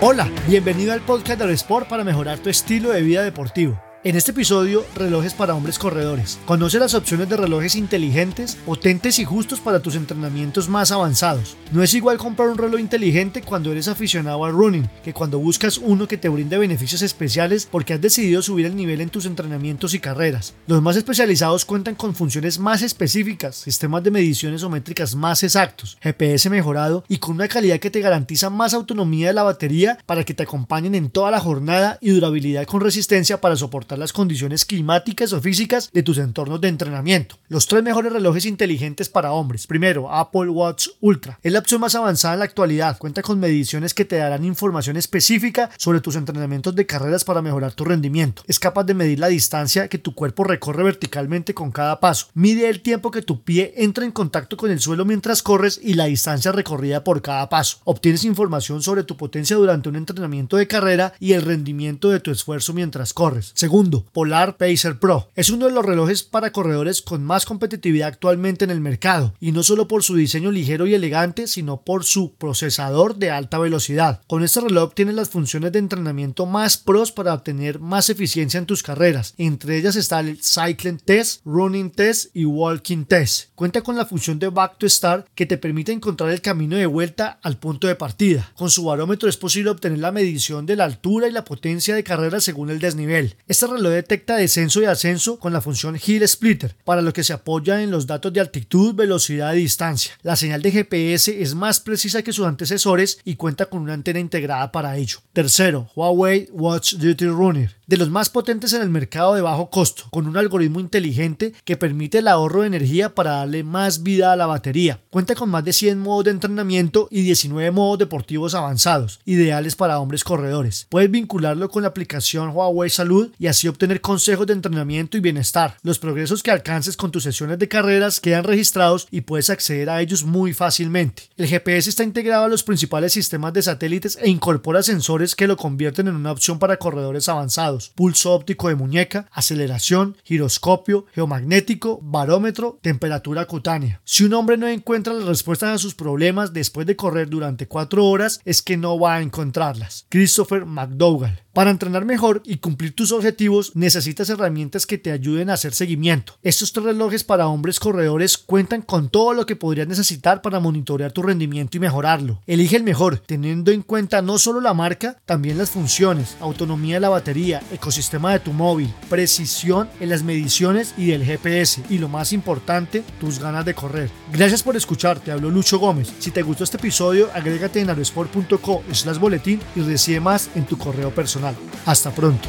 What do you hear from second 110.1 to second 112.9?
con un algoritmo inteligente que permite el ahorro de